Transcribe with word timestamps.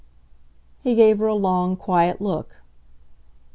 He 0.81 0.95
gave 0.95 1.19
her 1.19 1.27
a 1.27 1.35
long, 1.35 1.75
quiet 1.75 2.19
look. 2.21 2.63